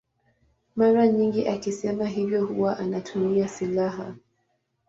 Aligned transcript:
Mara 0.75 1.07
nyingi 1.07 1.47
akisema 1.47 2.05
hivyo 2.07 2.45
huwa 2.45 2.77
anatumia 2.79 3.47
silaha. 3.47 4.15